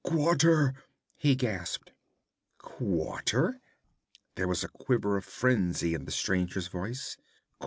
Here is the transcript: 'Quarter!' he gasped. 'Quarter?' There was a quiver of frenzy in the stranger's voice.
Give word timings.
'Quarter!' 0.03 0.73
he 1.15 1.35
gasped. 1.35 1.91
'Quarter?' 2.57 3.61
There 4.33 4.47
was 4.47 4.63
a 4.63 4.67
quiver 4.69 5.15
of 5.15 5.25
frenzy 5.25 5.93
in 5.93 6.05
the 6.05 6.11
stranger's 6.11 6.69
voice. 6.69 7.17